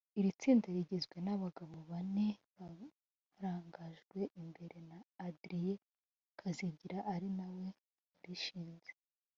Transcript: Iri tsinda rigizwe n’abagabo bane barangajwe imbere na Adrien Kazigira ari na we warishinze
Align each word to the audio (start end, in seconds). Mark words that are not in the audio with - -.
Iri 0.19 0.31
tsinda 0.39 0.67
rigizwe 0.75 1.17
n’abagabo 1.25 1.75
bane 1.89 2.27
barangajwe 2.57 4.19
imbere 4.41 4.77
na 4.89 4.99
Adrien 5.27 5.79
Kazigira 6.39 6.97
ari 7.13 7.29
na 7.37 7.47
we 7.55 7.65
warishinze 8.17 8.91